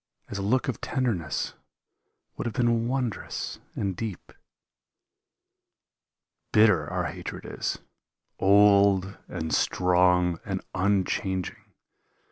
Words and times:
As 0.29 0.39
a 0.39 0.41
look 0.41 0.67
of 0.67 0.81
tenderness 0.81 1.53
would 2.35 2.47
have 2.47 2.55
been 2.55 2.87
wondrous 2.87 3.59
and 3.75 3.95
deep. 3.95 4.33
Bitter 6.51 6.89
our 6.89 7.03
hatred 7.05 7.45
is, 7.45 7.77
old 8.39 9.15
and 9.29 9.53
strong 9.53 10.39
and 10.43 10.63
unchanging. 10.73 11.73